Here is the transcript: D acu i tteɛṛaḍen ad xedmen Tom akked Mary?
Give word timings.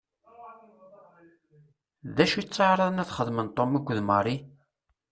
D 2.15 2.17
acu 2.23 2.37
i 2.39 2.43
tteɛṛaḍen 2.45 3.01
ad 3.03 3.09
xedmen 3.17 3.47
Tom 3.55 3.71
akked 3.77 3.99
Mary? 4.09 4.37